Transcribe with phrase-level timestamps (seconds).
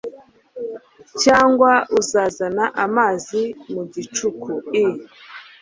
[1.23, 4.51] cyangwa uzazana amazi mu gicuku?
[4.83, 4.85] i